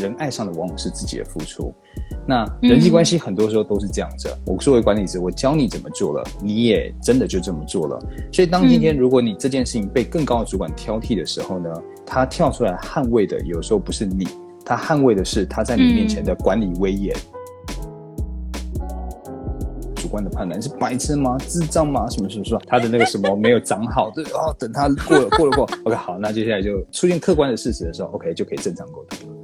[0.00, 1.72] 人爱上的往往是自己的付出。
[2.28, 4.28] 那人际关系很多时候都是这样子。
[4.46, 7.98] 我作为管理者，我教你怎么做了，你也真的就这么做了。
[8.32, 11.70] 所以当今天如果你这件事情被更高的主管挑剔的时候呢，
[12.04, 14.26] 他跳出来捍卫的有时候不是你，
[14.64, 17.14] 他捍卫的是他在你面前的管理威严。
[19.94, 21.36] 主观的判断是白痴吗？
[21.48, 22.08] 智障吗？
[22.10, 24.10] 什么什么说他的那个什么没有长好？
[24.10, 29.35] 对哦，等他过了过了过， OK 好，那接下来就出现客观的事实的时候，OK 就可以正常沟通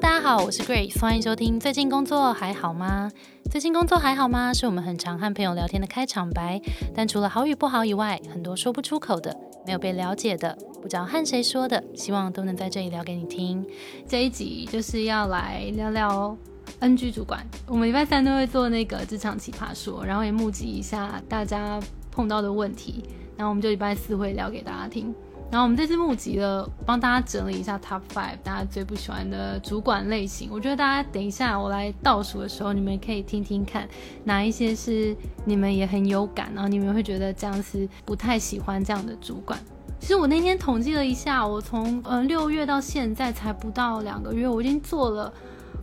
[0.00, 1.60] 大家好，我是 Grace，欢迎收听。
[1.60, 3.10] 最近工作还好吗？
[3.50, 4.52] 最近工作还好吗？
[4.52, 6.60] 是我们很常和朋友聊天的开场白。
[6.94, 13.64] 但除了好与不好以外，很多说不出口的，没有被了解的，不知道和谁说的，希望都能在这里聊给你听。
[14.08, 16.36] 这一集就是要来聊聊。
[16.80, 21.78] NG 主管，我们礼拜三都会做那个职场奇葩说，然后也募集一下大家
[22.10, 23.04] 碰到的问题，
[23.36, 25.14] 然后我们就礼拜四会聊给大家听。
[25.52, 30.48] 然后我们这次募集了，帮大家整理一下 Top Five 大家最不喜欢的主管类型。
[30.50, 33.86] 我觉得大家等一下我来倒数的时候，你们可以听听看
[34.24, 39.58] 哪一些是你们也很有感，然后你们会觉得这样是不太喜欢这样的主管。
[40.00, 45.30] 其实我那天统计了一下，我从呃六月到现在才不到两个月，我已经做了。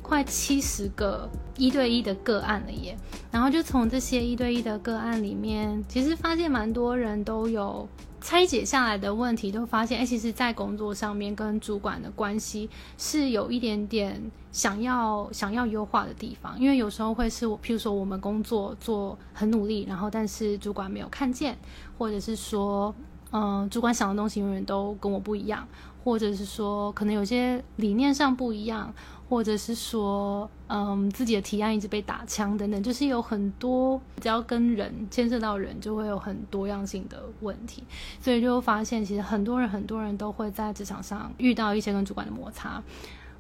[0.02, 2.98] 快七十个一对一的个案了耶，
[3.30, 7.88] 然后就从这些一对一的个案里面，其实发现蛮多人都有
[8.22, 21.58] 拆解下来的问题，都发现哎，其实，在工作上面跟主管的关系是有一点点想要想要优化的地方，因为有时候会是我，譬如说我们工作做很努力，然后但是主管没有看见，
[21.98, 22.94] 或者是说，
[23.32, 25.68] 嗯，主管想的东西永远都跟我不一样，
[26.04, 28.94] 或者是说可能有些理念上不一样。
[29.30, 37.84] 或者是说，嗯，自己的提案一直被打枪等等，就是有很多只要跟人牵涉到人，就会有很多样性的问题，
[38.20, 42.82] 所以就会发现其实很多人很多人都会在职场上遇到一些跟主管的摩擦。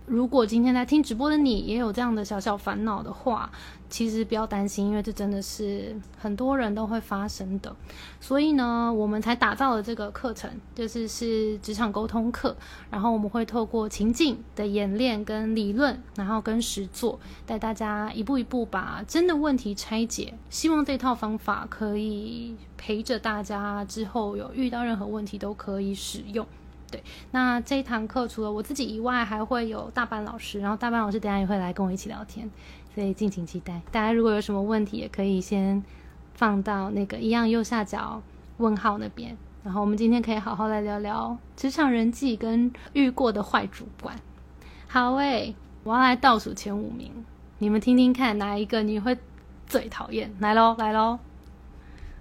[0.10, 3.48] 如果今天在听直播的你也有这样的小小烦恼的话，
[3.92, 7.76] 其实不要担心，因为这真的是很多人都会发生的。
[8.20, 12.58] 所以呢，我们才打造了这个课程，就是是职场沟通课。
[12.90, 20.34] 然后我们会透过情境的演练跟理论，然后跟实作，带大家一步一步把真的问题拆解。
[20.50, 26.48] 希望这套方法可以陪着大家之后有遇到任何问题都可以使用。
[26.92, 32.50] 对，那这一堂课除了我自己以外，还会有大班老师，然后大班老师等下也会来跟我一起聊天，
[32.94, 33.82] 所以敬请期待。
[33.92, 35.84] 大家如果有什么问题，也可以先
[36.34, 38.22] 放到那个一样右下角
[38.58, 44.16] 问号那边，然后我们今天可以好好来聊聊职场人际跟遇过的坏主管。
[44.88, 47.12] 好诶，我要来倒数前五名，
[47.60, 49.18] 你们听听看哪一个你会
[49.68, 50.34] 最讨厌？
[50.40, 51.20] 来喽，来喽！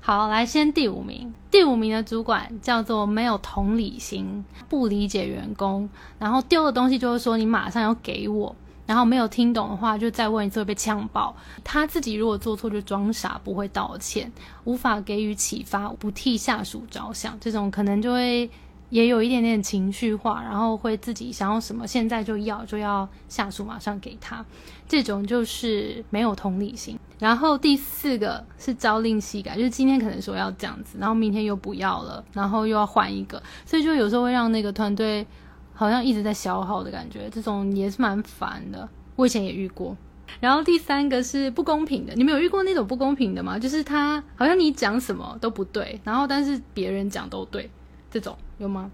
[0.08, 1.34] 好，来先第五名。
[1.50, 5.86] 第五名的主管叫做没有同理心，不理解员工，
[6.18, 11.36] 然后丢的东西就是说你马上要给我，然后没有听懂的话就再问一次会被呛爆。
[11.62, 14.32] 他自己如果做错就装傻，不会道歉，
[14.64, 18.48] 无法给予启发，不替下属着想，这种可能就会。
[18.90, 24.44] 也有一点点情绪化，然后会自己想要什么，现在就要就要下属马上给他，
[24.88, 26.98] 这种就是没有同理心。
[27.18, 35.26] 然后第四个是朝令夕改，就是今天可能说要这样子，然后明天又不要了，然后又要换一个，所以就有时候会让那个团队
[35.74, 38.88] 好像一直在消耗的感觉，这种也是蛮烦的。
[39.16, 39.96] 我以前也遇过。
[40.40, 43.58] 然后第三个是不公平的，你们有遇过那种不公平的吗？
[43.58, 47.68] 就是他好像你讲什么都不对，然后但是别人讲都对。
[48.10, 48.90] 这种有吗？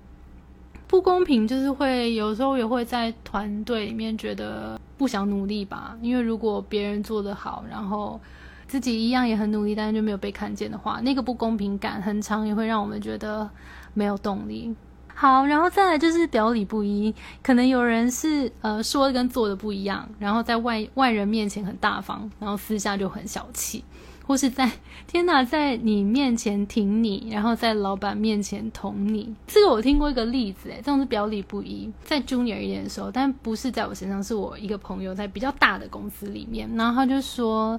[0.87, 8.21] 不公平就是会有时候也会在团队里面觉得不想努力吧，因为如果别人做得好，然后
[8.69, 13.49] 自己一样也很努力，但是就没有被看见的话，那个不公平感很长，也会让我们觉得
[13.95, 14.75] 没有动力。
[15.15, 23.83] 好，然后再来就是表里不一，可能有人是呃说的跟做的不一样，然后在外外人面前很大方，然后私下就很小气。
[24.27, 24.71] 或是在
[25.07, 29.35] 天呐，在你面前挺你，然后在老板面前捅你。
[29.47, 31.93] 这个我听过一个例子，诶，这种是表里不一。
[32.03, 37.79] 在 junior 一点的时候，但不是在我身上，是我一个朋友在比较大的公司里面，然后他就说，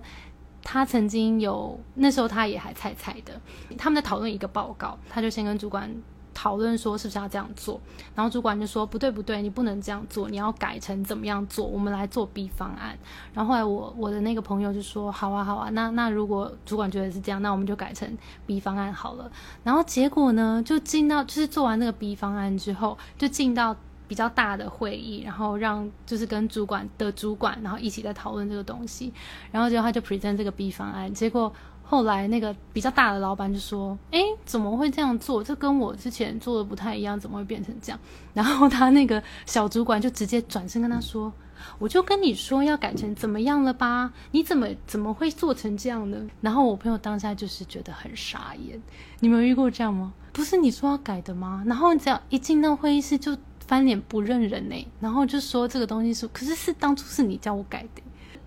[0.63, 3.39] 他曾经有那时候他也还菜菜的，
[3.77, 5.89] 他们在讨论一个报告，他就先跟主管。
[6.35, 7.81] 讨论说是不是要这样做，
[8.13, 12.95] 然后主管就说不对不对，你不能这样做，你要改成怎么样做，我们来做 B 方案。
[13.33, 18.15] 然后后来我我的那个朋友就说好啊好啊，那那如果主管觉得是这样，那我们就改成
[18.45, 19.31] B 方案好了。
[19.63, 23.73] 然后结果呢，就进到就是做完那个 B 方案之后，就进到
[24.07, 29.11] 比较大的会议，然后让就是跟主管的主管，然后一起在讨论这个东西。
[29.51, 31.51] 然后结果他就 present 这个 B 方案，结果
[31.87, 35.43] 后来那个比较大的老板就说：“哎，怎么会这样做？
[35.43, 37.99] 这跟我之前做的不太一样，怎么会变成这样？”
[38.33, 41.31] 然后他那个小主管就直接转身跟他说
[41.77, 44.11] ：“我就跟你说要改成怎么样了吧？
[44.31, 48.81] 你怎么怎么会做成这样呢？”然后我朋友当下就是觉得很傻眼。
[49.19, 50.13] 你们遇过这样吗？
[50.33, 51.63] 不是你说要改的吗？
[51.67, 58.01] 然后只要一进到会议室就翻脸不认人呢，然后就说这个东西是，可是是当初是你叫我改的。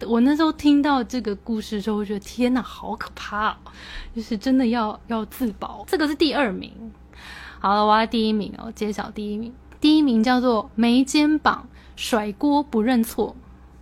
[0.06, 3.56] 我那时候听到这个故事的时候，我觉得天哪，好可怕！
[4.14, 5.84] 就是真的要要自保。
[5.88, 6.72] 这个是第二名，
[7.58, 9.52] 好了，我要第一名哦，揭晓第一名。
[9.80, 13.34] 第一名叫做没肩膀甩锅不认错，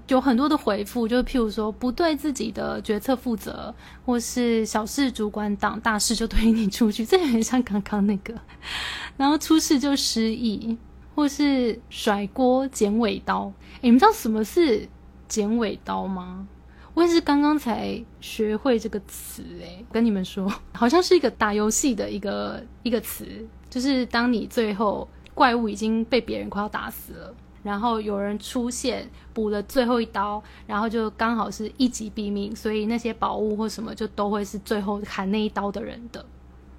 [0.08, 3.74] 有很多的回复，就譬如说不对自己的决策负责，
[4.04, 8.34] 或是小事主管挡，大事就推你出去，这很像刚刚那个。
[9.16, 10.76] 然后出事就失忆，
[11.14, 13.52] 或是甩锅剪尾刀。
[13.80, 14.88] 你们知道什么是？
[15.28, 16.46] 剪尾刀吗？
[16.94, 23.26] 我也是刚刚才学会这个词诶，跟你们说， 好像是一个打游戏的一个一个词，
[23.68, 36.24] 就是当你最后怪物已经被别人快要打死了，然后有人出现补了最后一刀，然后就刚好是一击毙命，所以那些宝物或什么就都会是最后砍那一刀的人的。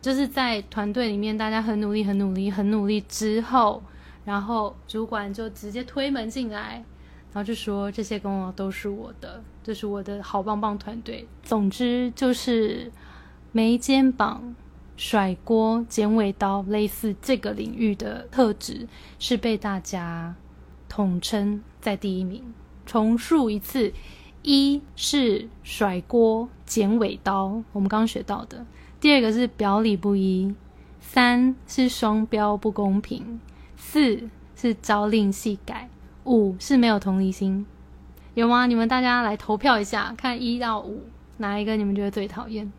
[0.01, 3.83] 就是在团队里面，大家很努力、很努力、很努力之后，
[4.25, 6.83] 然后主管就直接推门进来。
[7.37, 11.27] 然后就说这些功劳都是我的，这是我的好棒棒团队。
[11.43, 12.91] 总之就是
[13.51, 14.55] 没肩膀、
[14.95, 18.87] 甩锅、剪尾刀，类似这个领域的特质
[19.19, 20.33] 是被大家
[20.89, 22.43] 统称在第一名。
[22.87, 23.93] 重述一次：
[24.41, 28.65] 一是甩锅、剪尾刀，我们刚刚学到的；
[28.99, 30.55] 第二个是表里不一；
[30.99, 33.37] 三是双标不公平；
[33.75, 35.87] 四是朝令夕改。
[36.27, 37.65] 五是没有同理心，
[38.33, 38.65] 有吗？
[38.65, 41.05] 你们大家来投票一下，看一到五
[41.37, 42.69] 哪一个你们觉得最讨厌？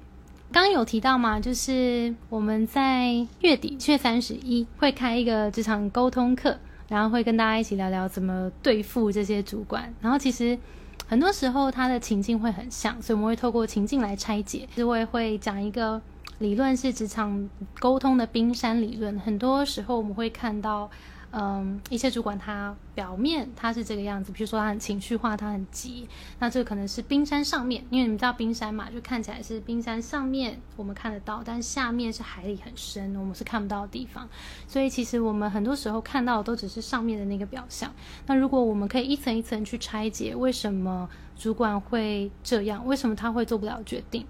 [0.53, 6.59] 刚有提到嘛，就是我们在月底七月三十一会开一个职场沟通课，
[6.89, 9.94] 然后会跟大家一起聊聊怎么对付这些主管。
[10.03, 10.59] 然后其实
[11.06, 14.69] 很多时候他的情境会很像，所以我们会透过情境来拆解。
[14.69, 15.99] 其实我也会讲一个
[16.41, 17.49] 理论，是职场
[17.79, 19.19] 沟通的冰山理论。
[19.19, 20.91] 很多时候我们会看到。
[21.31, 26.09] 嗯，一些主管他表面他是这个样子，比如说他很情绪化，他很急，
[26.39, 34.27] 那这个可能是冰山上面，因为你们知道冰山嘛，就看起来是冰山上面我们看得到，但下面是海里很深，我们是看不到的地方。
[34.67, 37.93] 所以其实我们很多时候看到的都只是上面的那个表象。
[38.27, 42.87] 那如果我们可以一层一层去拆解，为什么主管会这样？
[42.87, 44.27] 为什么他会做不了决定？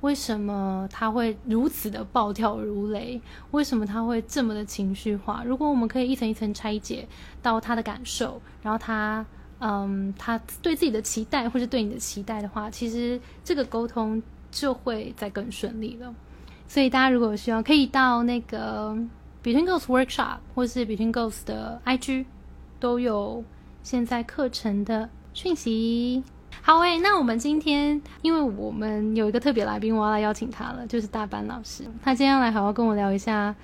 [0.00, 3.20] 为什么他会如此的暴跳如雷？
[3.50, 5.42] 为什么他会这么的情绪化？
[5.44, 7.06] 如果我们可以一层一层拆解
[7.42, 9.24] 到他的感受，然后他，
[9.58, 16.14] 嗯，他对自己的期待，或是对你的期待的话，其实这个沟通就会再更顺利了。
[16.66, 18.96] 所以大家如果有需要，可以到那个
[19.42, 22.24] Between Goals Workshop 或是 Between Goals 的 IG
[22.78, 23.44] 都有
[23.82, 26.22] 现在课程的讯息。
[26.62, 31.84] 好诶，那我们今天，因为我们有一个特别来宾，我要来邀请他了，就是大班老师。
[32.02, 33.54] 他今天要来好好跟我聊一下，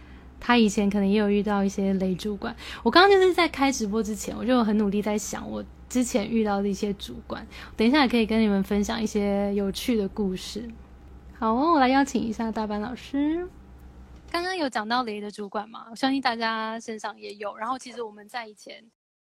[0.41, 2.57] 他以前可能也有遇到一些雷主管。
[2.83, 7.47] 我刚刚就是在开直播之前，我就很努力在想我之前遇到的一些主管。
[7.77, 10.67] 等一下也可以跟你们分享一些有趣的故事。
[11.39, 13.47] 好，我来邀请一下大班老师。
[14.33, 15.87] 刚刚有讲到雷的主管嘛？
[15.91, 17.57] 我相信大家身上也有。
[17.57, 18.83] 然后其实我们在以前。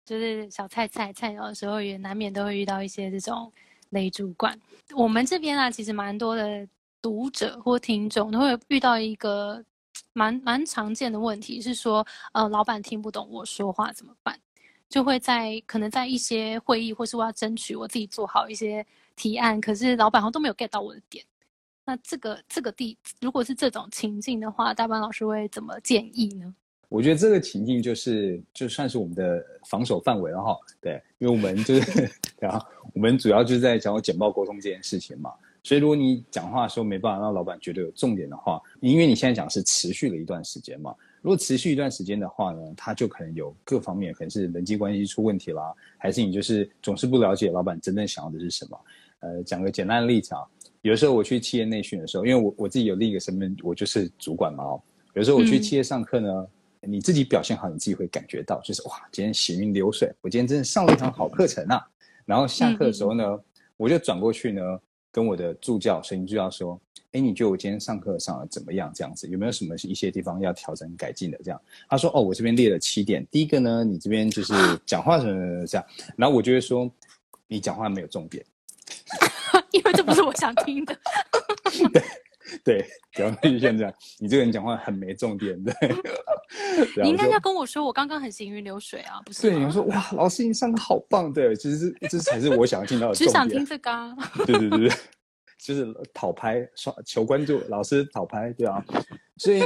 [0.10, 3.52] 就是小菜菜菜鸟的时候，也难免都会遇到一些这种
[3.92, 4.60] 雷主管。
[4.96, 6.68] 我们这边啊，其实蛮多的
[7.00, 9.64] 读者或听众都会遇到一个
[10.14, 12.04] 蛮蛮常见的问题，是说，
[12.34, 14.36] 呃，老板听不懂我说话怎么办？
[14.90, 18.84] 就会在可能在一些会议，或是我要争取我自己做好一些
[19.16, 21.24] 提案，可是老板好像都没有 get 到我的点。
[21.86, 26.56] 那这个这个地，如果是这种情境的话，大班老师会怎么建议呢？
[26.90, 32.60] 我觉得这个情境就是就算是我们的防守范围了哈，对，因为我们就是 对啊，
[32.94, 35.32] 我们主要就是在讲简报沟通这件事情嘛，
[35.62, 48.80] 所以如果你讲话的时候没办法让老板觉得有重点的话，因为你现在讲是持续了一段时间嘛，如果持续一段时间的话呢，他就可能有各方面可能是人际关系出问题啦，还是你就是总是不了解老板真正想要的是什么？
[49.20, 50.42] 呃，讲个简单的例子啊，
[50.82, 54.82] 有的时候我去企业内训的时候，因为我我自己有另一个身份，我就是主管嘛哦，
[55.14, 56.48] 有时候我去企业上课呢。
[56.82, 61.86] 你自己表现好，你自己会感觉到，就是哇，今天行云流水，我今天真的上了一堂好课程啊。
[62.26, 63.40] 然后下课的时候呢，
[63.76, 64.62] 我就转过去呢，
[65.12, 66.80] 跟我的助教、声音助教说
[67.12, 68.92] ：“哎，你觉得我今天上课上的怎么样？
[68.94, 71.60] 这样子有没有什么一些地方要调整改进的？”这样，
[71.90, 73.26] 他说：“哦，我这边列了七点。
[73.32, 74.54] 第一个呢，你这边就是
[74.86, 75.86] 讲话什么这样。
[76.16, 76.90] 然后我就会说，
[77.48, 78.46] 你讲话没有重点，
[79.72, 80.96] 因为这不是我想听的。
[81.92, 82.04] ”对
[82.64, 85.74] 对，主要就像这样，你这个人讲话很没重点，对。
[87.04, 89.42] 你应该要跟我说，我刚刚很行云流水啊，不是？
[89.42, 93.14] 对，你说哇，老师你上课好棒，对，其实这才是我想要听到的。
[93.16, 94.16] 只想听这个。
[94.46, 94.98] 对对对对，
[95.60, 98.84] 就是讨拍刷求关注，老师讨拍，对啊。
[99.38, 99.60] 所以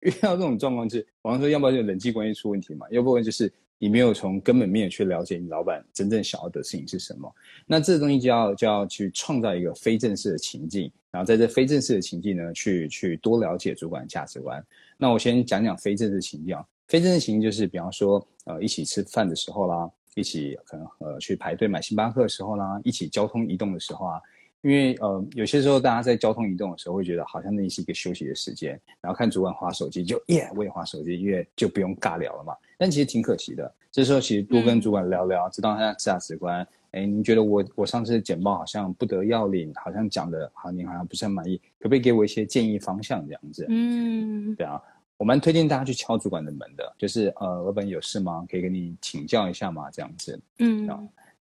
[0.00, 7.32] 遇到这种状况，是网上说，要不然就人际关系出问题嘛，要不然就是你没有从根本面去了解你老板真正想要的事情是什么。
[7.66, 14.62] 那这东西就要就要去创造一个非正式的情境，然后在这非正式的情境呢，去去多了解主管价值观。
[14.98, 24.20] 那我先讲讲非正式情境啊，非正式情境就是比方说，呃，一起吃饭的时候啦，一起可能呃去排队买星巴克的时候啦，一起交通移动的时候啊。
[24.60, 32.54] 因为呃，有些时候大家在交通移动的时候，会觉得好像那是一个休息的时间，然后看主管划手机，就耶，我也划手机，因为就不用尬聊了嘛。
[32.76, 36.66] 但其实挺可惜的，这时候其实多跟主管聊聊，知道他的价值观。
[36.96, 43.66] 哎，您觉得我我上次的简报好像不得要领，好像讲的好，您好像不是很满意，可不可以给我一些建议方向这样子？
[43.68, 44.80] 嗯，对啊，
[45.18, 48.46] 我蛮推荐大家去敲主管的门的，就是呃，老板有事吗？
[48.50, 49.90] 可以跟你请教一下吗？
[49.90, 50.40] 这样子。
[50.58, 50.86] 嗯，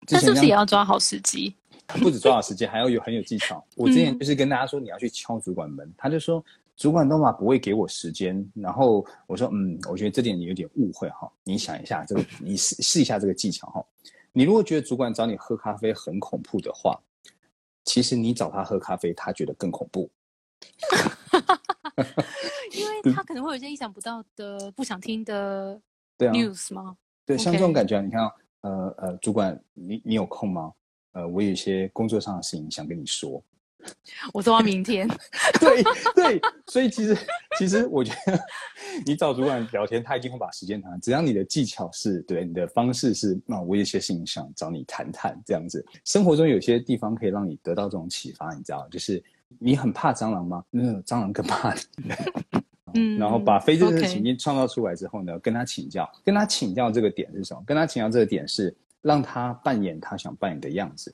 [0.09, 1.53] 那是不是也要抓好时机？
[1.99, 3.65] 不止抓好时间，还要有很有技巧。
[3.75, 6.45] 我之前就是跟大家说，你要去敲主管门，他就说
[6.77, 8.49] 主管都嘛不会给我时间。
[8.55, 11.29] 然后我说，嗯，我觉得这点你有点误会哈。
[11.43, 13.85] 你想一下这个，你试试一下这个技巧哈。
[14.33, 16.99] 你如果觉得主管找你喝咖啡很恐怖的话，
[17.85, 20.11] 其实你找他喝咖啡，他觉得更恐怖。
[22.73, 25.81] 因为他可能会有一些意想不到的、不想听的
[26.19, 26.97] news 吗？
[27.27, 30.73] 对，像这种感觉，你看，呃呃，主管，你你有空吗？
[31.13, 33.43] 呃，我有一些工作上的事情想跟你说，
[34.33, 35.09] 我说到明天。
[35.61, 35.83] 对
[36.15, 37.17] 对，所以其实
[37.59, 38.39] 其实我觉得
[39.07, 41.01] 你找主管聊天，他一定会把时间谈。
[41.01, 45.85] 只要你的技巧是对，你的方式是，那我有些事情想找你谈谈，这样子。
[46.05, 49.23] 生活中有些地方可以让你得到这种启发，你知道，就是
[49.59, 50.65] 你很怕蟑螂吗？
[50.71, 51.81] 那蟑螂更怕你。
[52.95, 57.63] 嗯，然后把非正式情境创造出来之后呢，跟他请教，跟他请教这个点是什么？
[57.67, 58.75] 跟他请教这个点是。
[59.03, 61.11] 让他扮演他想扮演的样子，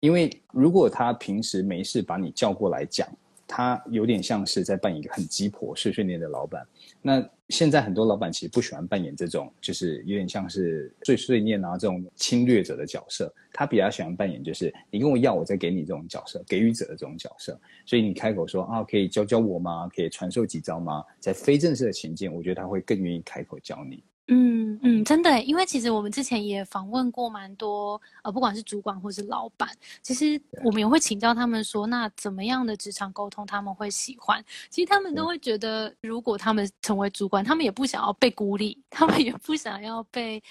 [0.00, 3.08] 因为如果他平时没事把你叫过来讲，
[3.46, 6.66] 他有点像是在扮演一个很鸡婆碎碎念的老板。
[7.00, 13.32] 那现在很多老板其实不喜欢扮演这种，就是有点像是碎碎念啊这种侵略者的角色。
[13.52, 17.58] 他比较喜欢扮演就是你跟我要，我再给你这种角色，给予者的这种角色。
[17.86, 19.88] 所以你开口说啊，可以教教我吗？
[19.96, 21.02] 可以传授几招吗？
[21.18, 24.04] 在非正式的情境，我觉得他会更愿意开口教你。
[24.30, 29.66] 嗯嗯，真的，因为其实我们之前也访问过蛮多，呃，不管是主管或是老板，
[30.02, 34.44] 其实我们也会请教他们说，那怎么样的职场沟通他们会喜欢？
[34.68, 40.42] 其实他们都会觉得，如果他们成为主管，他们也不想要被孤立，他们也不想要被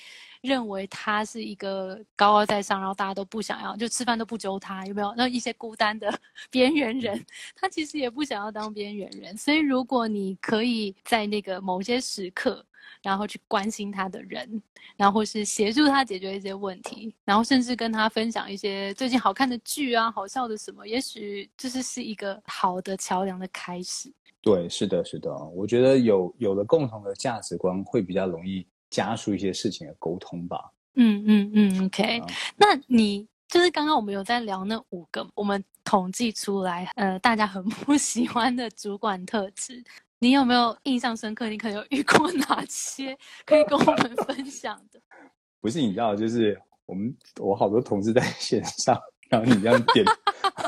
[0.41, 5.13] 认为他是一个高高在上，然后大家都不想要，就吃饭都不揪他，有没有？
[5.15, 6.11] 那一些孤单的
[6.49, 7.23] 边缘人，
[7.55, 9.37] 他其实也不想要当边缘人。
[9.37, 12.65] 所以如果你可以在那个某些时刻，
[13.01, 14.61] 然后去关心他的人，
[14.95, 24.11] 然后是协助他解决一些问题，然后甚至跟他分享一些最近好看的剧啊、好笑的什么，也许就是是一个好的桥梁的开始。
[24.41, 30.71] 对，是的，是的，我觉得有有了共同的价值观，会比较容易加速一些事情的沟通吧。
[30.95, 32.21] 嗯嗯嗯，OK。
[32.55, 39.83] 那你就是刚刚我们有在聊那五个，我们统计出来，呃，大家很不 喜欢的主管特质。
[40.19, 41.47] 你有没有印象深刻？
[41.49, 44.99] 你可能有遇过哪些可以跟我们分享的？
[45.61, 50.05] 不是你知道，就是我们我好多同事在线上，然后你这样点，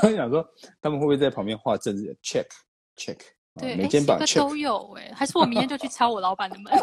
[0.04, 0.46] 我想说
[0.82, 2.46] 他们会不会在旁边画政治 check
[2.96, 3.18] check？
[3.60, 6.72] 对，每间吧都有哎，还是我明天就去敲我老板的门？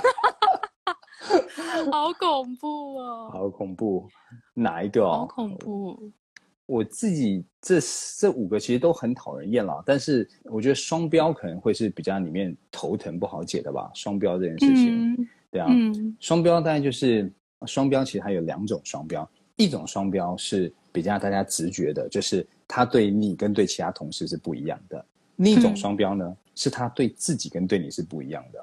[1.91, 3.31] 好恐怖哦！
[3.33, 4.09] 好恐怖，
[4.55, 5.19] 哪一个哦？
[5.19, 6.13] 好恐怖。
[6.67, 7.79] 我自己这
[8.19, 13.89] 这五个其实都很讨人厌了，但是我觉得双标可能会是比较里面头疼不好解的吧。
[13.95, 15.69] 双标这件事情，对啊，
[16.19, 17.33] 双标大概就是
[17.67, 24.99] 双标，其实它有两种双标，一种双标是比较大家直觉的，就是他对你跟对其他同事是不一样的；
[25.37, 28.61] 另一种双标呢，是他对自己跟对你是不一样的。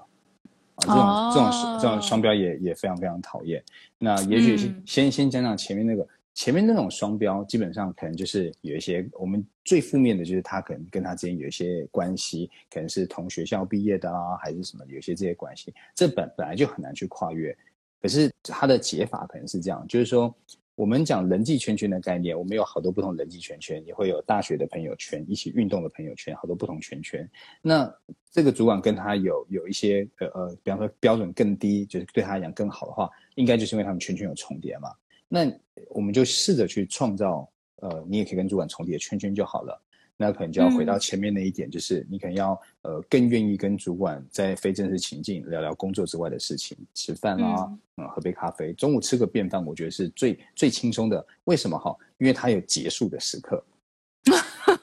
[0.92, 3.64] 啊，这种这种这种双标也也非常非常讨厌。
[3.98, 6.06] 那也许先先讲讲前面那个。
[6.34, 17.56] 前面那种双标，基本上可能就是有一些我们最负面的，就是他可能跟他之间有一些关系，可能是同学校毕业的啊，还是什么，有些这些关系，这本本来就很难去跨越。
[18.02, 20.36] 可是他的解法可能是这样，就是说
[20.76, 27.30] 我们讲人际圈圈的概念，我们有好多不同人际圈圈，也会有大学的朋友圈，一起运动的朋友圈，好多不同圈圈。
[27.62, 27.90] 那
[28.32, 34.90] 这个主管跟他有有一些呃呃，比方说标准更低，就是对他来讲更好的话，应该就是因为他们圈圈有重叠嘛。
[35.34, 35.52] 那
[35.90, 39.82] 我们就试着去创造，呃，你也可以跟主管重叠圈圈就好了。
[40.16, 51.26] 那可能就要回到前面那一点，就是你可能要呃更愿意跟主管在非正式情境聊聊工作之外的事情，吃饭啦，嗯，喝杯咖啡，中午吃个便饭，我觉得是最最轻松的。
[51.46, 51.98] 为什么哈？
[52.20, 53.62] 因为它有结束的时刻。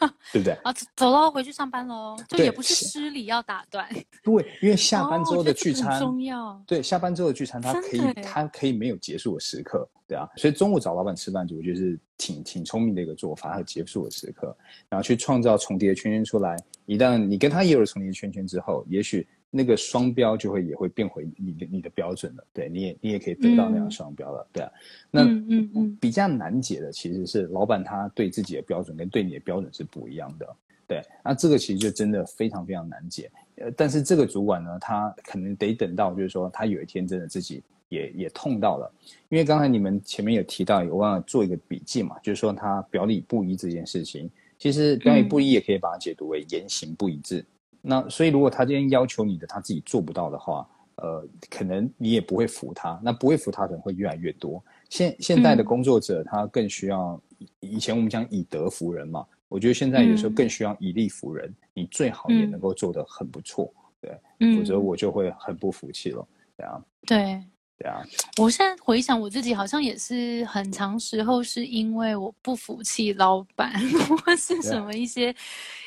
[0.33, 0.53] 对不对？
[0.65, 2.17] 啊，走喽，回去上班喽。
[2.29, 3.87] 就也不是失礼要打断。
[4.25, 6.63] 对，因为下班之后的聚餐重要。
[6.67, 10.29] 对，下班之后的聚餐，它可以，它可以没有结束的时刻，对啊。
[10.37, 13.51] 所以中午找老板吃饭，我觉得是挺挺聪明的一个做法。
[13.51, 14.57] 还有结束的时刻，
[14.89, 16.57] 然后去创造重叠的圈圈出来。
[16.87, 19.27] 一旦你跟他也有了重叠的圈圈之后，也许。
[19.51, 24.71] 那个双标就会也会变回你的你的标准了，对，你也你也可以得到那样双标了，对啊。
[25.11, 30.47] 那嗯嗯比较难解的其实是老板他对自己的标准跟对你的标准是不一样的，
[30.87, 31.03] 对。
[31.25, 33.29] 那这个其实就真的非常非常难解。
[33.57, 38.91] 呃，但是这个主管呢，他可能得等到就是说他有一天真的自己也也痛到了，
[39.29, 47.45] 因为刚才你们前面有提到，有忘了做一个笔记嘛，就是说他表里不一这件事情，其实表里不一也可以把它解读为言行不一致。
[47.83, 53.01] 那所以，如果他今天要求你的，他自己做不到的话，呃，可能你也不会服他。
[53.03, 54.63] 那不会服他的人会越来越多。
[54.91, 57.21] 现现在的工作者，他更需要
[57.61, 59.27] 以前我们讲以德服人嘛。
[59.49, 61.53] 我觉得现在有时候更需要以力服人。
[61.73, 66.29] 你最好也能够做得很不错，对，否则我就会很不服气了。
[66.57, 67.43] 对啊，对，
[67.79, 68.03] 对啊。
[68.39, 73.73] 我现在回想我自己，好像也是很长时候是因为我不服气老板，
[74.25, 75.35] 或是什么一些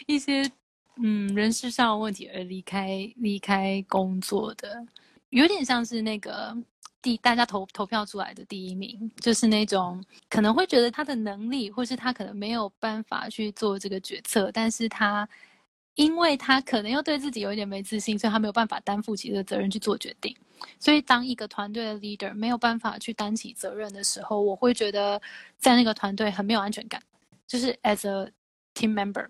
[0.07, 0.49] 一些。
[1.01, 4.85] 嗯，人事上的问题而离开离开工作的，
[5.29, 6.55] 有点像是那个
[7.01, 15.27] 第大家投投票出来的第一名，就是那种可能会觉得他的能力，或是他可能没有办法去做这个决策，但是他
[15.95, 20.35] 因为他可能又对自己有一点没自信，所以他没有办法担负起这个责任去做决定。
[20.79, 25.19] 所以当一个团队的 leader 没有办法去担起责任的时候，我会觉得
[25.57, 27.01] 在那个团队很没有安全感，
[27.47, 28.31] 就是 as a
[28.75, 29.27] team member。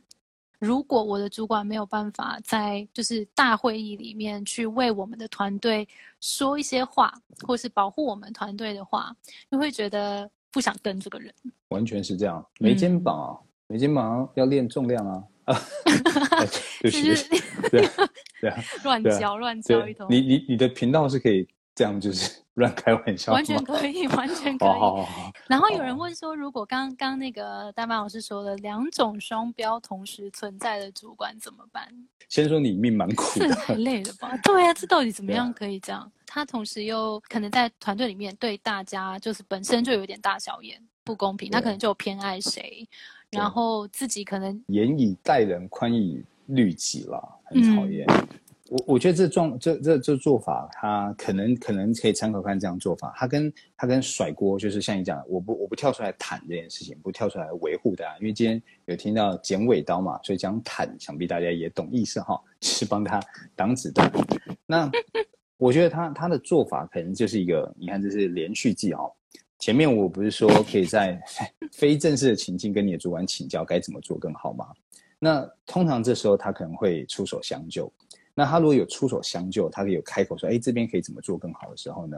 [0.63, 5.86] 如果我的主管没有办法在就是大会议里面去为我们的团队
[6.22, 7.13] 说一些话，
[7.46, 9.13] 或是保护我们团队的话，
[9.51, 11.34] 就会觉得不想跟这个人。
[11.67, 13.36] 完全是这样，没肩膀啊，
[13.67, 15.21] 没肩膀要练重量啊。
[15.43, 16.45] 啊，
[16.82, 17.28] 就是，
[17.69, 17.86] 对
[18.39, 20.08] 对啊， 乱教乱教一通。
[20.10, 21.45] 你你你的频道是可以。
[21.75, 24.69] 这样就是 乱开玩笑， 完全可以，完全可以。
[25.47, 31.88] 然后有人问说，如果刚刚那个大班老师说的两种双标同时存在的主管怎么办？
[32.29, 34.38] 先说你命蛮苦的，太累了吧？
[34.43, 36.12] 对啊，这到底怎么样可以这样？
[36.25, 41.51] 他同时又可能在团队里面对大家就是本身就有点大小眼，不公平。
[41.51, 42.88] 他可能就偏爱谁，
[43.29, 48.07] 然后自己可能严以待人，宽以律己了，很讨厌。
[48.69, 53.13] 我我觉得这状这这这做法，他可能可能可以参考看这样做法。
[53.15, 58.17] 他跟他跟甩锅，就是像你讲，我不我不跳出来坦这件事情，不跳出来维护大家。
[58.19, 63.21] 因为今天有听到剪尾刀嘛，所以讲坦，想必大家也懂意思哈，是帮他
[63.54, 64.10] 挡子弹。
[64.65, 64.89] 那
[65.58, 69.12] 我觉得他他的做法可能就是一个，你看这是连续剧哈。
[69.60, 71.21] 前面我不是说可以在
[71.71, 74.67] 非正式的情境跟你的主管请教该怎么做更好吗？
[75.19, 77.91] 那通常这时候他可能会出手相救。
[78.34, 82.17] 那他如果有出手相救，他可以有开口说：“哎，这边可以怎么做更好的时候呢？”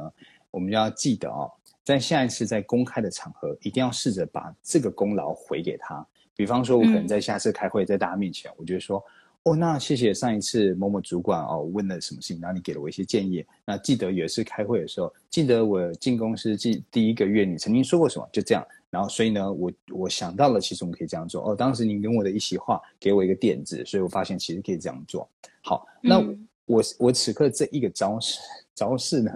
[0.49, 1.51] 我们要记得哦，
[1.83, 6.05] 在下一次在公开的场合，一定要试着把这个功劳回给他。
[6.33, 9.03] 比方说，我可能在下次开会，在大家面前，我就说
[9.43, 13.45] ：“哦，那谢谢上一次某某主管哦问了什么事情，然后你给了我一些建议。
[13.65, 18.27] 那记得有一次开会的时候，记得我进公司第第一个月，你曾经说过什么？
[18.31, 18.65] 就这样。
[18.95, 21.51] 然后，所以呢，我我想到了，其实我们可以这样做。
[21.51, 25.29] 哦，当时您跟我的一席话，给我一个点子，所以我发现其实可以这样做。”
[25.61, 26.19] 好，那
[26.65, 28.39] 我我此刻这一个招式
[28.73, 29.31] 招式呢，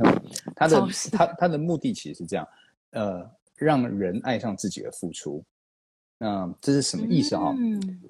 [0.55, 2.47] 它的它它的目的其实是这样，
[2.91, 5.43] 呃，让人爱上自己的付出。
[6.17, 7.53] 那这是什么意思哈？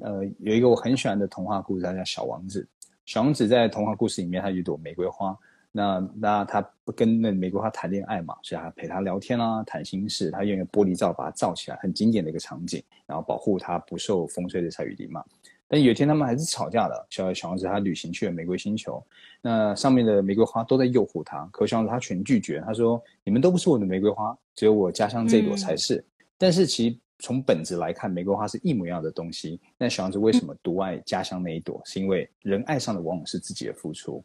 [0.02, 2.62] 呃，有一个我很喜欢的童话故事，它叫《小王子》。
[3.08, 5.36] 小王子在童话故事里面，他有一朵玫瑰花。
[5.80, 10.30] 那那他不跟那玫瑰花谈恋爱嘛，所以他陪他聊天啊，谈心事。
[10.30, 15.24] 他用一个玻璃罩把它罩起来，很经典的一个场景，然后保护他不受风吹日晒雨淋嘛。
[15.70, 17.08] 但有一天他们还是吵架了。
[17.10, 19.02] 小小王子他旅行去了玫瑰星球，
[19.42, 22.60] 那上面的玫瑰花都在诱惑他，可小王子他全拒绝。
[22.66, 26.04] 他说：“你们都不是我的玫瑰花，只有我家乡这朵才是。”
[26.38, 29.62] 但是其实从本质来看，玫瑰花是一模一样的东西。
[29.78, 31.82] 那小王子为什么独爱家乡那一朵？
[31.86, 34.22] 是因为人爱上的往往是自己的付出。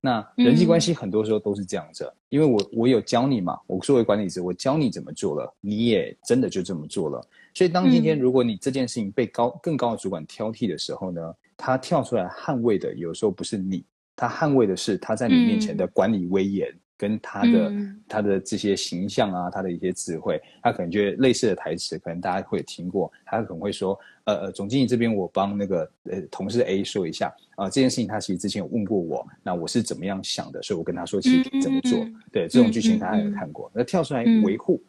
[0.00, 7.20] 那人际关系很多时候都是这样子，因为我我有教你嘛，我作为管理者，我教你怎么做了，你也真的就这么做了。
[7.54, 18.02] 所以当今天如果你这件事情被高更高的主管挑剔的时候呢，他跳出来捍卫的有时候不是你，他捍卫的是他在你面前的管理威严，跟他的、嗯。
[18.08, 34.42] 他的这些形象啊，他的一些智慧，他可能觉得类似的台词，可能大家会听过，他可能会说，呃呃，总经理这边我帮那个呃同事 A 说一下啊、这件事情他其实之前有问过我，那我是怎么样想的，所以我跟他说其实怎么做，对这种剧情大家有嗯看过，那跳出来嗯。
[34.42, 34.82] 维护，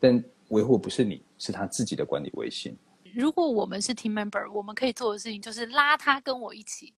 [0.00, 2.76] 但维护不是你，是他自己的管理微信。
[3.14, 6.92] 如果我们是 team member，我们可以做的事情就是拉他跟我一起，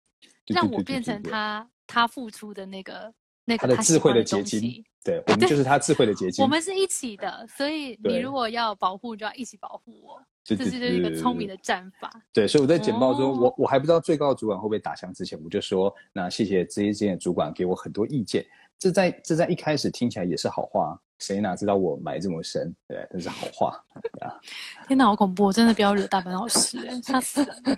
[0.46, 3.12] 让我变成他他付出的那个
[3.44, 6.42] 那个他的智慧的结晶对我们就是他智慧的结晶。
[6.42, 10.20] 我们是一起的，所以你如果要保护，就要一起保护我。
[10.42, 12.10] 这是就是一个聪明的战法。
[12.32, 18.44] 对，所以我在简报中，哦我我还不知道最高的主管会不会打枪之前，我就说，那谢谢这一间的主管给我很多意见。
[18.78, 22.74] 这在这在一开始听起来也是好话，谁哪知道我埋这么深？
[22.88, 23.84] 对，这是好话。
[24.22, 24.32] 啊，
[24.88, 25.52] 天哪，好恐怖！
[25.52, 27.76] 真的不要惹大班老师、欸，吓死人了。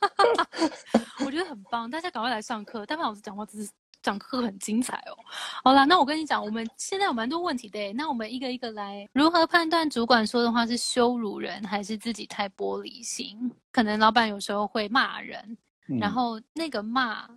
[1.24, 2.84] 我觉得很棒，大家赶快来上课。
[2.84, 3.70] 大班老师讲话真是
[4.06, 5.18] 讲课很精彩哦。
[5.64, 9.08] 好啦，那我跟你讲，我们现在有蛮多问题的欸，那我们一个一个来。
[9.12, 13.50] 如何判断主管说的话是羞辱人，还是自己太玻璃心？
[13.72, 17.28] 可能老板有时候会骂人，嗯然后那个骂，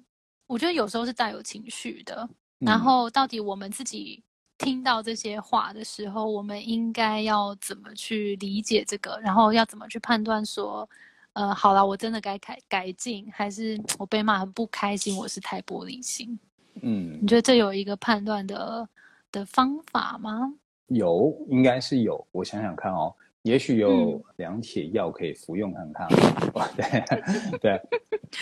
[0.45, 2.29] 我觉得有时候是带有情绪的。
[2.59, 4.23] 然嗯后到底我们自己
[4.59, 9.19] 听到这些话的时候，我们应该要怎么去理解这个？
[9.23, 10.87] 然后要怎么去判断说，
[11.33, 16.39] 呃，好了，我真的该改改进，还是我被骂很不开心，我是太玻璃心？
[16.81, 18.87] 嗯你觉得这有一个判断的
[19.31, 20.53] 的方法吗？
[20.87, 22.25] 有，应该是有。
[22.31, 23.13] 我想想看哦，
[23.43, 26.07] 也许有嗯两帖药可以服用看看。
[26.53, 27.81] 哦对对，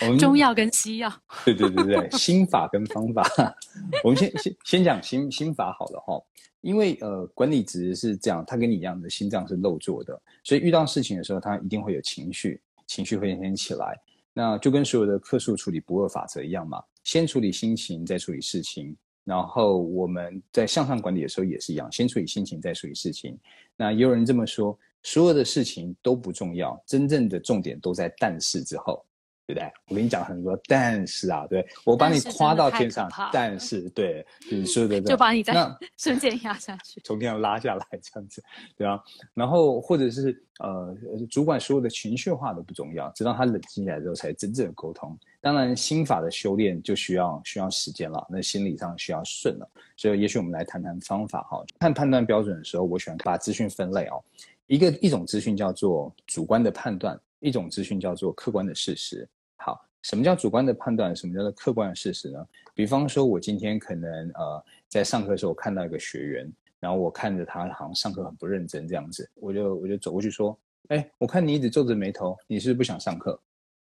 [0.02, 1.12] 我们中药跟西药，
[1.44, 3.22] 对对对对，心法跟方法，
[4.02, 6.18] 我们先先先讲心心法好了哈，
[6.62, 13.98] 因为呃管理职是这样，他跟你一样的心脏是漏做的，所以遇到事情的时候，他一定会有情绪，情绪会先起来，
[14.32, 18.94] 那就跟所有的客诉处理不二法则一样嘛，先处理心情，再处理事情。
[19.24, 23.34] 然后我们在向上管理的时候也是一样，先处理心情，再处理事情。
[23.78, 29.02] 那也有人这么说，所有的事情都不重要，真正的重点都在但是之后。
[29.48, 29.72] 对不对？
[29.88, 37.00] 我跟你讲很多，但是啊，对我把你夸到天上但是对你说的对，就把 你再那 瞬间压下去。
[37.02, 38.44] 从天上拉下来这样子，
[38.76, 39.00] 对啊。
[39.32, 40.94] 然后或者是呃，
[41.30, 45.18] 主管所有的情绪化都不重要，直到他冷静下来之后才真正的沟通。
[45.40, 49.70] 当然，心法的修炼就需要需要时间了，那心理上需要顺了。
[49.96, 51.64] 所以，也许我们来谈谈方法哈。
[51.78, 54.22] 看判断标准的时候，我喜欢把资讯分类哦。
[54.66, 59.26] 一个一种资讯叫做主观的判断，一种资讯叫做客观的事实。
[59.58, 61.14] 好，什么叫主观的判断？
[61.14, 62.46] 什么叫做客观的事实呢？
[62.74, 73.38] 比方说，我今天可能呃在上课的时候我看到一个学员，然后我看着他好像上课很不认真这样子，我就我就走过去说，哎，我看你一直皱着眉头，你是不是不想上课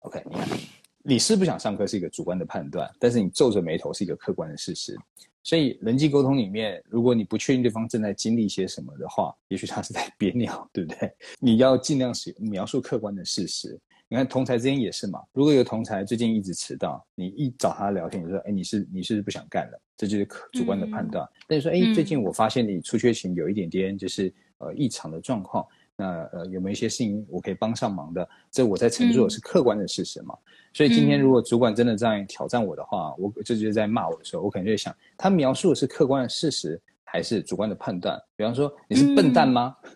[0.00, 4.98] ？OK，你，你是不想上课是一个主观的判断，但是你皱着眉头是一个客观的事实。
[5.44, 11.12] 所以人际沟通里面，如果你不确定对方正在经历些什么的话，也许他是在憋尿，对不对？
[11.40, 13.78] 你要尽量使描述客观的事实。
[14.12, 19.82] 你看同才之间也是嘛，如果有同才最近一直迟到，你一找他聊天，你说，哎，你是你是不是不想干了？
[19.96, 21.26] 这就是客主观的判断。
[21.48, 28.28] 但是说，哎，嗯最近我发现你出缺勤有一点点就是呃异常的状况，那呃有没有一些事情我可以帮上忙的？
[28.50, 30.36] 这我在陈述的是客观的事实嘛。
[30.74, 38.20] 所以今天如果主管真的这样挑战我的话，我这就是在骂我的时候，我可能就会想，他描述的是客观的事实还是主观的判断？
[38.36, 39.74] 比方说，你是笨蛋吗？
[39.82, 39.90] 嗯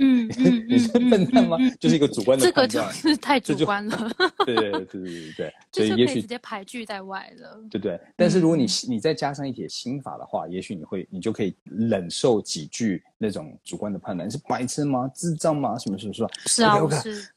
[0.00, 0.26] 嗯
[0.68, 1.58] 你是笨蛋吗？
[1.78, 2.82] 就是一个主观的这个就。
[2.92, 4.10] 是太主观了，
[4.46, 7.60] 对对对对对对，这就可所以也许以直接排拒在外了。
[7.70, 8.00] 对对？
[8.16, 15.10] 但是如果你嗯你再加上一点心法的话，也许你会你就可以忍受几句那种主观的判断，你是白痴吗？
[15.14, 15.76] 智障吗？
[15.78, 16.28] 什么什么什么？
[16.46, 16.78] 是啊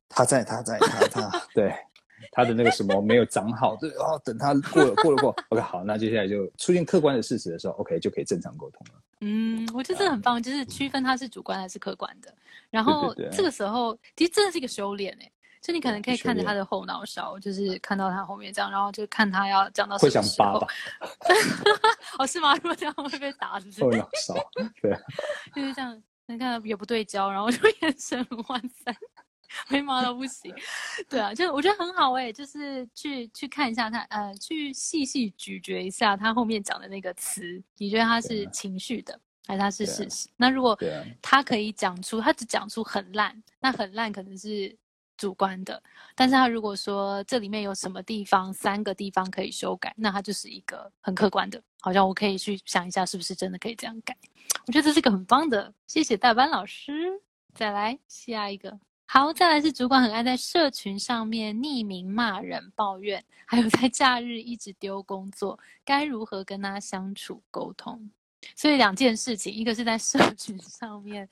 [0.08, 1.74] 他在他在他他 对
[2.36, 9.02] 他的那个什么没有长好，对哦，等他过了过了过， OK 好，那接下来就出现客观的事实的时候，OK 就可以正常沟通了。
[9.22, 12.32] 嗯，我觉得这很棒，就是区分它是主观还是客观的。
[12.70, 20.68] 然后这个时候，其实真的是一个修炼诶，就你可能可以看着他的后脑勺，就是看到他后面这样，然后就看他要讲到会什么时候想扒吧。
[22.20, 22.54] 哦，是吗？
[22.56, 23.82] 如果这样会被打，是不是？
[23.82, 24.36] 后脑勺，
[24.82, 25.00] 对啊，
[25.56, 28.94] 就是这样，你看也不对焦，然后就眼神很涣散，
[29.70, 30.54] 没毛到不行。
[31.10, 40.28] 对啊，就我觉得很好哎、就是去去看一下他，呃，去细细咀嚼一下他后面讲的那个词，你觉得他是情绪的，还是他是事实？
[40.38, 40.78] 那如果
[41.22, 44.76] 他可以讲出，他只讲出很烂，那很烂可能是
[45.18, 45.82] 主观的，
[46.16, 54.16] 但是他如果说这里面有什么地方，三个地方可以修改，那他就是一个很客观的，好像我可以去想一下，是不是真的可以这样改。
[54.68, 57.22] 我觉得这是一个很棒的，谢谢大班老师。
[57.54, 68.10] 再来下一个，好，再来是主管很爱在社群上面匿名骂人、抱怨，还有在假日一直丢工作，该如何跟他相处沟通？
[68.56, 71.28] 所以两件事情，一个是在社群上面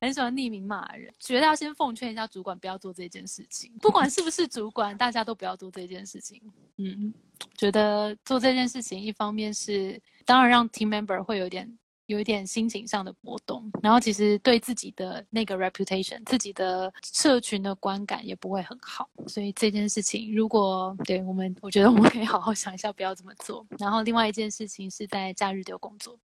[0.00, 6.40] 很喜欢匿名骂人，觉得要先奉劝一下主管不要做这件事情，不管是不是主管，大家都不要做这件事情。
[6.76, 7.12] 嗯，
[7.56, 11.78] 觉得做这件事情，一方面是当然让 team member 会有点
[12.12, 19.08] 有一点心情上的波动，然后其实对自己的那个 reputation，自己的社群的观感也不会很好。
[19.26, 23.66] 所以这件事情，如果对我们，我觉得我们可以好好想一下，不要这么做。
[23.78, 26.18] 然后另外一件事情是在假日丢工作。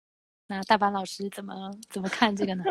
[0.50, 1.54] 那大班老师怎么
[1.90, 2.64] 怎么看这个呢？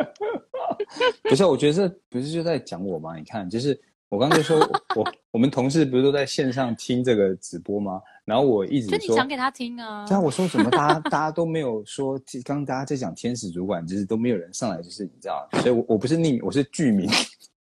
[1.25, 3.17] 不是，我觉得这不是就在讲我吗？
[3.17, 4.59] 你看，就是我刚才说，
[4.95, 8.01] 我 我们同事不是都在线上听这个直播吗？
[8.25, 10.07] 然后我一直就你讲给他听啊。
[10.07, 17.11] 对啊，我说怎么大家大家都没有说，刚刚大家在讲天使主管，就是都没有人上来，就是你知道，所以我我不是匿名，我是剧名，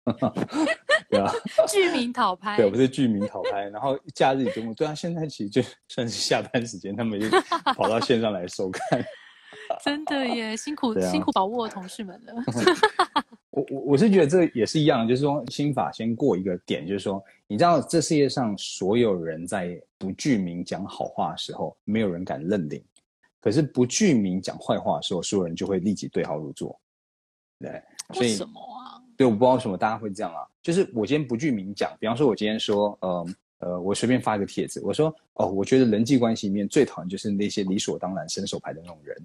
[1.09, 1.33] 对啊，
[1.69, 3.69] 剧名讨拍，对，我不是剧名讨拍。
[3.69, 7.29] 然后假日中，对啊，现在其实就算是下班时间，他们就
[7.75, 9.05] 跑到线上来收看。
[9.85, 12.35] 真的耶，辛苦辛苦保沃同事们了。
[13.53, 22.81] 我我我是觉得这也是一样，就是说心法先过一个点，就是说你知道这世界上所有人在不具名讲好话的时候，没有人敢认领；
[23.41, 26.79] 可是不具名讲坏话的时候，所有人就会立即对号入座。
[27.59, 27.83] 对，
[28.19, 28.99] 为什么啊？
[29.17, 30.41] 对，我不知道为什么大家会这样啊。
[30.63, 33.27] 就是我今天不具名讲，比方说我今天说，呃
[33.59, 39.17] 呃，我随便发一个帖子，我说哦，我觉得人际关系里面最讨厌就是那些理所当然伸手牌的那种人。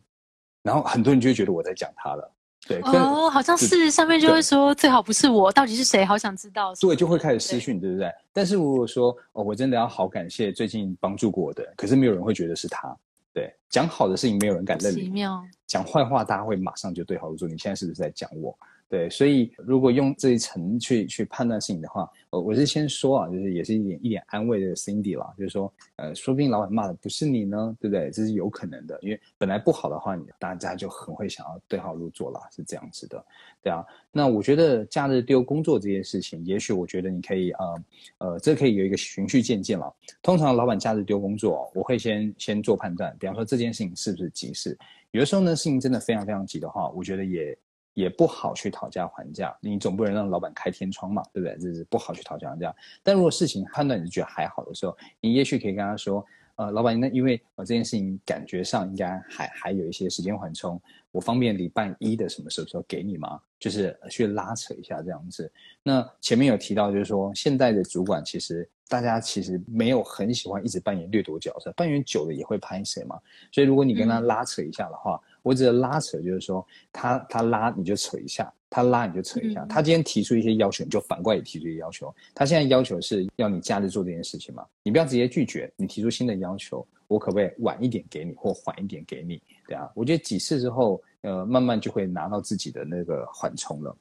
[0.61, 2.29] 然后很多人就会觉得我在讲他了，
[2.65, 6.03] 对哦，好像是上面就会说最好不是我，到底是谁？
[6.03, 8.11] 好想知道，对，就会开始私讯，对不对？
[8.33, 12.95] 但是如果说哦，我真的要好感谢最近帮助过我的，可是没有人会觉得是他，
[13.33, 18.57] 对，讲好的事情没有人敢认奇妙，讲坏话大家会马上就对号入座，你现在是不是在讲我？
[18.89, 28.10] 对，所以如果用这一层去去判断事情的话，我我是先说啊，就是也是一点一点安慰的 Cindy 啦，就是说，呃，说不定老板骂的不是你呢，对不对？
[28.12, 33.26] 这是有可能的，因为本来不好的话，大家就很会想要对号入座啦，是这样子的，
[33.62, 33.86] 对啊。
[34.10, 37.84] 那我觉得假日丢工作这件事情，也许我觉得你可以呃
[38.19, 39.93] 呃，这可以有一个循序渐进了。
[40.21, 44.78] 通常老板假日丢工作，我会先先做判断，比方说这件事情是不是急事。
[45.12, 47.58] 有的时候呢，事情真的非常非常急的话，我觉得也。
[47.97, 51.57] 也不好去讨价还价，你总不能让老板开天窗嘛，对不对？
[51.57, 52.75] 这是不好去讨价还价。
[53.01, 56.23] 但如果事情判断你觉得还好的时候，你也许可以跟他说，
[56.57, 60.79] 呃，老板，那因为呃这件事情感觉上应该还还有一些时间缓冲，
[61.12, 63.41] 我方便礼拜一的什么时候给你吗？
[63.60, 65.51] 就是去拉扯一下这样子。
[65.81, 73.19] 那前面有提到，就是说现在的主管其实大家其实没有很喜欢一直扮演掠夺角色，扮演久了也会拍谁嘛。
[73.51, 75.19] 所以如果你跟他拉扯一下的话。
[75.41, 79.65] 我指的拉扯就是说，他他拉你就扯一下，他拉你就扯一下。
[79.65, 82.13] 他今天提出一些要求，你就反过来也提出一些要求。
[82.36, 84.65] 他现在要求是要你假日做这件事情嘛？
[84.84, 89.41] 你不要直接拒绝，你提出新的要求，我可不可以晚一点给你，或缓一点给你？
[89.67, 93.95] 对啊，我觉得几次之后，呃，慢慢就会拿到自己的那个缓冲了。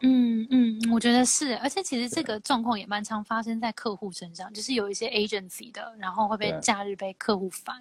[0.00, 7.80] 嗯嗯，我觉得是，而且其实这个状况也蛮常发生在客户身上，就是有一些 agency 的，然后会被假日被客户烦，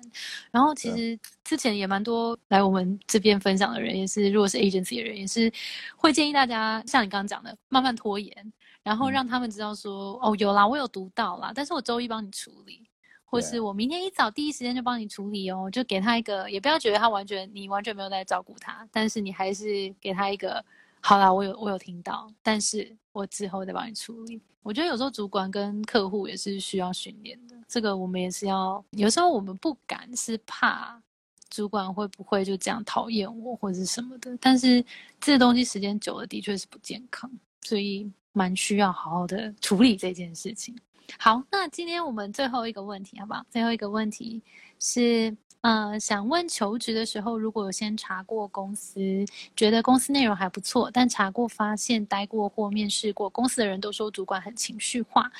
[0.52, 5.52] 然后其实之前也蛮多来我们这边分享的人，也是如果是 agency 的人，也是
[5.96, 12.88] 会建议大家像你刚刚讲的，慢慢拖延，然后让他们知道说，哦，有啦，我有读到啦，但是我周一帮你处理，
[13.26, 20.64] 或是我明天一早第一时间就帮你处理哦，就给他一个，也不要觉得他完全你完全没有在照顾他，但是你还是给他一个。
[21.08, 24.42] 好啦，我有我有听到，但是我之后再帮你处理。
[24.64, 28.84] 我觉得有时候主管跟客户也是需要训练的，这个我们也是要。
[28.90, 31.00] 有时候我们不敢，是怕
[31.48, 34.36] 主管会不会就这样讨厌我或者什么的。
[34.42, 34.84] 但是
[35.22, 40.76] 这东西时间久了的确是不健康，所以蛮需要好好的处理这件事情。
[41.18, 43.46] 好，那今天我们最后一个问题好不好？
[43.50, 44.42] 最后一个问题
[44.80, 45.36] 是。
[45.62, 55.32] 呃，想问求职的时候，如果有先查过公司，觉得公司内容还不错，但查过发现待过或面试过公司的人都说主管很情绪化，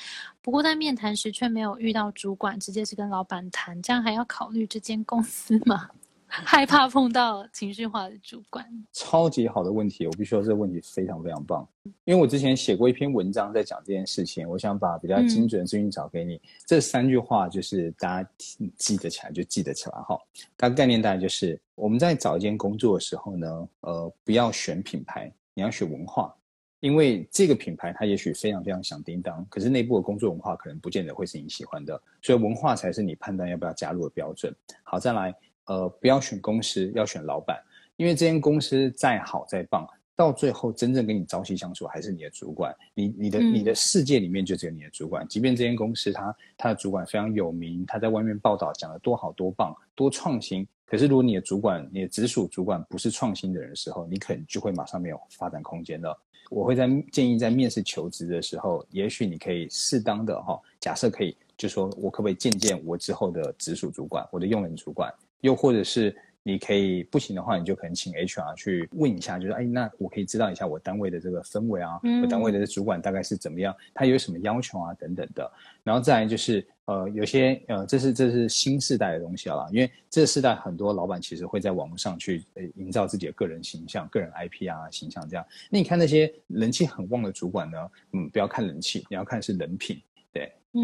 [0.42, 5.90] 不过在面谈时却没有遇到主管，直接是跟老板谈，这样还要考虑这间公司吗？
[6.44, 11.66] 害怕碰到情绪化的主管，超级好的问题，我必须说这个问题非常非常棒，
[12.04, 16.40] 因为我之前写过一篇文章在讲这件事情，我想把比较精准的资讯找给你。
[16.66, 18.30] 这三句话就是大家
[18.76, 20.18] 记得起来就记得起来哈。
[20.58, 26.34] 它概念大概就是我们在找一间工作的时候呢，呃，不要选品牌，你要选文化，
[26.80, 34.54] 因为这个品牌它也许非常非常响叮当，可是内部的工作文化可能不见得会是你喜欢的，所以文化才是你判断要不要加入的标准。
[34.82, 35.34] 好，再来。
[35.66, 37.60] 呃，不要选公司，要选老板，
[37.96, 42.74] 因为这间公司再好再棒，到最后真正跟你朝夕相处还是你的主管。
[42.94, 56.16] 你你的你的世界里面就只有你的主管，即便这间公司他他的主管非常有名，他在外面报道讲的多好多棒多创新，可是如果你的主管、你的直属主管不是创新的人的时候，你可能就会马上没有发展空间了。
[56.48, 66.14] 我会在建议在面试求职的时候，也许你可以适当的哈，假设可以，就说我可不可以见见我之后的直属主管，我的用人主管，又或者是。
[66.48, 75.52] 你可以不行的话，你就可能请 HR 去问一下，就是哎，那我可以知道一下我单位的这个氛围啊，我单位的主管大概是怎么样，他有什么要求啊，等等的。
[75.82, 85.44] 然后再来就是呃，有些呃，这是这是新时代的东西了，因为这个时代很多老板其实会在网络上去呃营造自己的个人形象、个人 IP 啊形象这样。
[85.68, 90.00] 那你看那些人气很旺的主管呢，嗯，不要看人气，你要看是人品。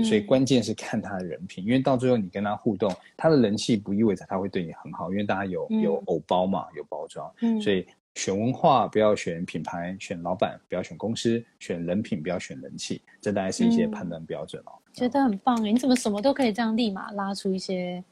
[0.04, 7.30] 所以关键是看他的人品，因为到最后你跟他互动，他的人气不意味着他会对你很好，因为大家有有偶包嘛，有包装。
[7.60, 14.72] 所以选文化不要选品牌，选老板不要选公司，选人品不要选人气，这大概是一些判断标准哦。
[14.92, 18.04] 觉得很棒哎，你怎么什么都可以这样立马拉出一些？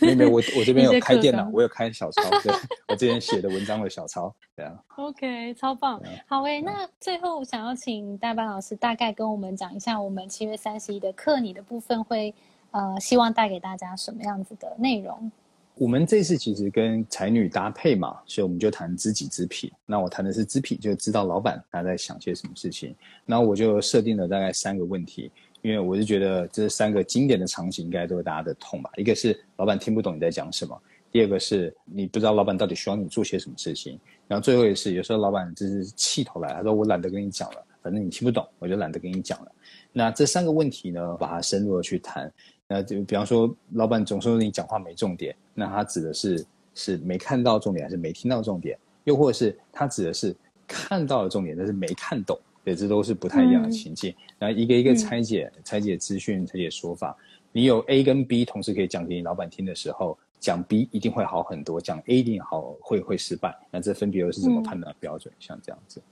[0.00, 2.52] 没有没有，我 我这边有开电脑，我有开小 抄，对
[2.88, 4.72] 我之前写的文章的小抄，对啊。
[4.96, 6.60] OK，超棒，好诶。
[6.60, 12.34] 那最后想要请大班老师大概跟我们讲一下，我们七月三十一的课你的部分会
[12.70, 15.30] 呃，希望带给大家什么样子的内容？
[15.74, 19.72] 我们这次其实跟才女搭配嘛，所以我们就谈知己知彼。
[19.86, 22.92] 那我谈的是知彼，就知道老板他在想些什么事情。
[23.24, 25.30] 那我就设定了大概三个问题。
[25.62, 28.90] 因为我是觉得这三个经典的场景应该都是大家的痛吧。
[28.96, 39.52] 一个是老板听不懂你在讲什么，第二个是你不知道老板到底需要你做些什么事情，然后最后也是有时候老板就是气头来，他说我懒得跟你讲了，反正你听不懂，我就懒得跟你讲了。
[39.92, 42.32] 那这三个问题呢，把它深入的去谈。
[42.70, 46.44] 那就比方说，老板总说你讲话没重点，那他指的是
[46.74, 48.78] 是没看到重点，还是没听到重点？
[49.04, 52.38] 又或者是他指的是看到了重点，但是没看懂？
[52.68, 54.14] 对，这都是不太一样的情境。
[54.38, 57.16] 然后一个一个拆解、拆解资讯、拆解说法。
[57.50, 63.56] 你有 A 跟 B 同时可以讲给你老板听的时候，讲 B 一定会好很多，讲 A 一定好会会失败。
[63.70, 65.32] 那这分别又是怎么判断标准？
[65.40, 66.02] 像这样子。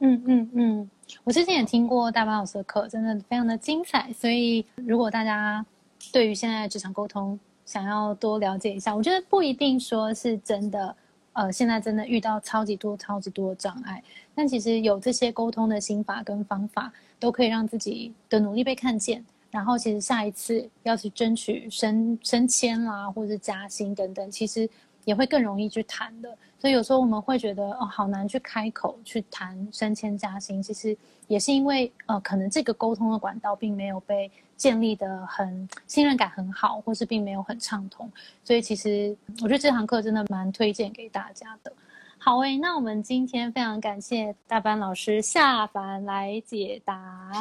[0.00, 0.90] 嗯嗯嗯，
[1.24, 4.12] 我之前也听过大班老师的课，真的非常的精彩。
[4.12, 5.64] 所以如果大家
[6.12, 10.94] 对于现在的职场沟通想要多了解一下，我觉得不一定说是真的。
[11.36, 14.02] 呃，现在真的遇到超级多、超级多的障碍，
[14.34, 19.22] 但其实有这些沟通的心法跟方法，都可以让自己的努力被看见。
[19.50, 24.66] 然后，其实下一次要去争取升升迁啦，或者加薪等等，其实
[25.04, 26.36] 也会更容易去谈的。
[26.58, 30.96] 所以有时候我们会觉得，哦，好难去开口去谈升迁加薪，其实
[31.28, 34.30] 也是因为，呃，可能这个沟通的管道并没有被。
[34.56, 38.10] 建立的很信任感很好，或是并没有很畅通，
[38.42, 41.72] 所以其实我觉得这堂课真的蛮推荐给大家的。
[42.18, 46.96] 好诶，那我们今天非常感谢大班老师下凡来解答。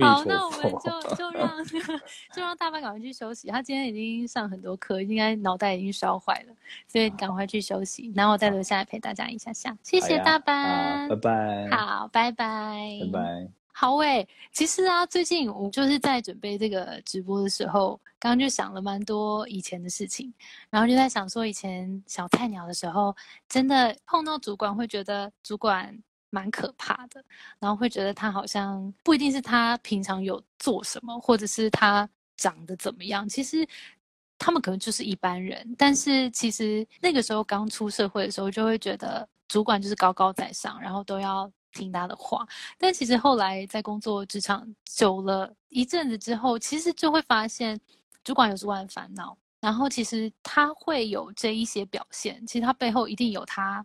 [0.00, 1.64] 好，那我们就就让
[2.34, 6.54] 就让大班赶快去休息，他今天已经上很多课，应该脑袋已经烧坏了，
[6.86, 9.74] 所以赶快去休息，然后我再留下来陪大家一下下。
[9.82, 11.68] 谢谢大班，拜拜。
[11.70, 13.65] 好，拜拜，拜拜。
[13.78, 20.32] 好诶，其实啊，最近我就是在准备这个直播的时候，刚刚就想了蛮多以前的事情，
[20.70, 23.14] 然后就在想说，以前小菜鸟的时候，
[23.50, 25.94] 真的碰到主管会觉得主管
[26.30, 27.22] 蛮可怕的，
[27.58, 32.08] 然后会觉得他好像不一定是他平常有做什么，或者是他
[32.38, 33.68] 长得怎么样，其实
[34.38, 41.52] 他们可能就是一般人，但是其实那个时候刚出社会的时候，就会觉得主管就是高高在上，然后都要。
[41.76, 47.78] 听他的话，但其实后来在工作职场久了一阵子之后，其实就会发现，
[48.24, 53.84] 主管有主管的烦恼，然后其实他会有这一些表现，其实他背后一定有他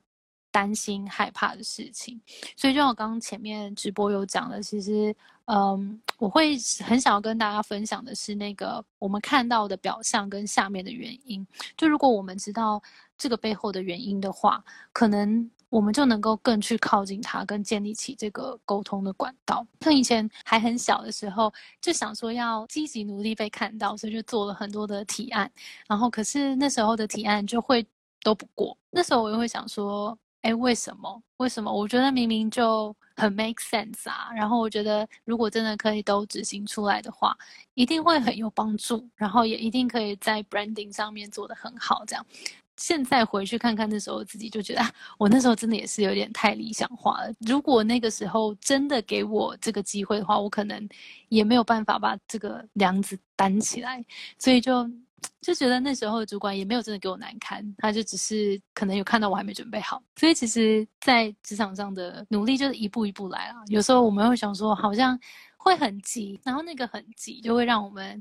[0.52, 2.20] 担心害怕的事情。
[2.56, 5.14] 所以就像我刚刚前面直播有讲的，其实，
[5.46, 11.46] 嗯，我会很想要跟大家分享的是那个我们看到的表象跟下面的原因。
[11.76, 12.82] 就如果我们知道
[13.18, 15.52] 这个背后的原因的话，可能。
[15.72, 19.66] 我们就能够更去靠近他，跟建立起这个沟通的管道。
[19.80, 25.50] 像以前还很小的时候，就想说要积极努力被看到，所以就做了很多的提案。
[25.88, 27.88] 然后，可是那时候的提案就会
[28.22, 28.78] 都不过。
[28.90, 31.24] 那时候我又会想说，哎，为什么？
[31.38, 31.72] 为什么？
[31.72, 34.30] 我觉得明明就很 make sense 啊。
[34.36, 37.34] 然后我觉得，如果真的可以都执行出来的话，
[37.76, 39.08] 一定会很有帮助。
[39.16, 42.26] 然后也一定可以在 branding 上面做得很好，这样。
[42.82, 44.82] 现在回去看看那时候自己，就觉得
[45.20, 47.32] 我那时候真的也是有点太理想化了。
[47.42, 50.90] 如果那个时候真的给我这个机会的话，我可能
[51.30, 54.04] 也没有办法把这个梁子担起来。
[54.40, 54.90] 所以就
[55.42, 60.02] 就觉得那时候主管也没有真的给我难堪，他就只是可能有看到我还没准备好。
[60.16, 63.58] 所以其实，在职场上的努力就是一步一步来啊。
[63.68, 65.20] 有时候我们会想说，好像
[65.56, 68.20] 会很急，然后那个很急就会让我们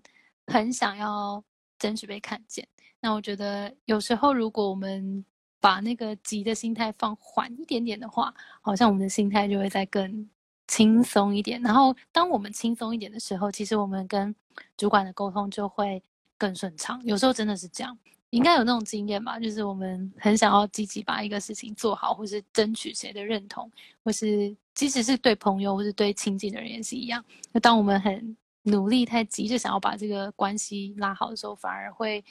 [0.49, 1.43] 很想要
[1.79, 2.69] 争取被看见。
[3.01, 5.25] 那我觉得有时候如果我们
[5.61, 10.29] 把那个急的心态放缓一点点的话，好像我们的心态就会再更
[10.69, 11.61] 轻松一点。
[11.63, 14.35] 然后当我们轻松一点的时候，其实我们跟
[14.77, 16.03] 主管的沟通就会
[16.39, 17.01] 更顺畅。
[17.05, 17.99] 有时候真的是这样。
[18.31, 23.69] 应该有那种经验吧，就是我们很想要积极把一个事情做好，或是争取谁的认同，
[24.05, 27.25] 或是即使是对朋友或是对亲近的人也是一样。
[27.51, 32.25] 那当我们很努力、太急就想要把这个关系拉好的时候，反而会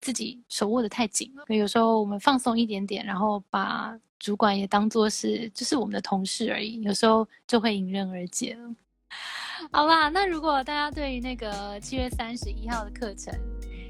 [0.00, 1.44] 自己手握的太紧了。
[1.54, 8.74] 有时候我们放松一点点，然后把主管也当做是就是我们的同事而已，有时候就会迎刃而解了。
[9.72, 13.32] 好啦，那如果大家对于那个七月三十一号的课程，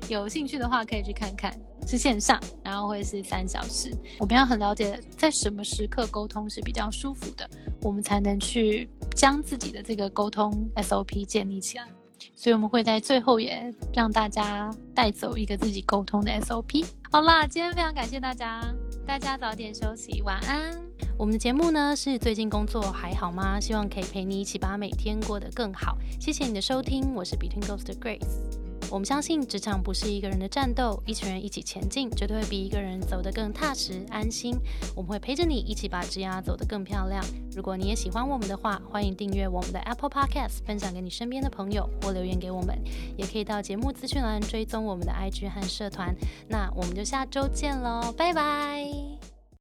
[0.09, 1.57] 有兴趣的话，可以去看看，
[1.87, 3.93] 是线上，然后会是三小时。
[4.19, 7.49] 我们要很了解，在什么时刻沟通是比较舒服的，
[7.83, 11.87] 我们才能去将自己的这个沟通 SOP 建立起来。
[12.35, 16.87] 所以我们会在最后也让大家带走一个自己沟通的 SOP。
[17.11, 18.63] 好啦，今天非常感谢大家，
[19.07, 20.77] 大家早点休息，晚安。
[21.19, 23.59] 我们的节目呢是最近工作还好吗？
[23.61, 25.97] 希望可以陪你一起把每天过得更好。
[26.21, 28.60] 谢谢你的收听，我是 Between Ghost Grace。
[28.91, 34.59] 我们相信职场不是一个人的战斗，一群人一起前进，绝对会比一个人走得更踏实安心。
[34.97, 37.25] 我们会陪着你一起把职涯走得更漂亮。
[37.55, 42.77] 如果你也喜欢我们的话，欢迎订阅我们的 Apple Podcast，分享给你身边的朋友，或留言给我们。
[43.17, 46.15] 也可以到节目资讯栏追踪我们的 IG 和社团。
[46.49, 49.30] 那我们就下周见喽，拜拜。